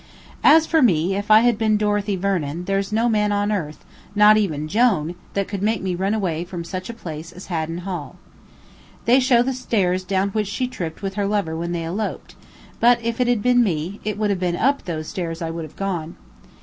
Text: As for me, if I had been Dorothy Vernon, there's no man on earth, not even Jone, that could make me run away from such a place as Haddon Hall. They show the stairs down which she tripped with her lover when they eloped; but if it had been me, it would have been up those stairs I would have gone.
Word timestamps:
As 0.43 0.65
for 0.65 0.81
me, 0.81 1.15
if 1.15 1.29
I 1.29 1.41
had 1.41 1.59
been 1.59 1.77
Dorothy 1.77 2.15
Vernon, 2.15 2.65
there's 2.65 2.91
no 2.91 3.07
man 3.07 3.31
on 3.31 3.51
earth, 3.51 3.85
not 4.15 4.35
even 4.35 4.67
Jone, 4.67 5.13
that 5.35 5.47
could 5.47 5.61
make 5.61 5.83
me 5.83 5.93
run 5.93 6.15
away 6.15 6.43
from 6.43 6.63
such 6.63 6.89
a 6.89 6.93
place 6.95 7.31
as 7.31 7.45
Haddon 7.53 7.77
Hall. 7.85 8.15
They 9.05 9.19
show 9.19 9.43
the 9.43 9.53
stairs 9.53 10.03
down 10.03 10.29
which 10.29 10.47
she 10.47 10.65
tripped 10.67 11.03
with 11.03 11.13
her 11.13 11.27
lover 11.27 11.55
when 11.55 11.71
they 11.71 11.83
eloped; 11.83 12.33
but 12.79 12.99
if 13.03 13.21
it 13.21 13.27
had 13.27 13.43
been 13.43 13.63
me, 13.63 13.99
it 14.03 14.17
would 14.17 14.31
have 14.31 14.39
been 14.39 14.55
up 14.55 14.85
those 14.85 15.07
stairs 15.07 15.39
I 15.39 15.51
would 15.51 15.65
have 15.65 15.75
gone. 15.75 16.15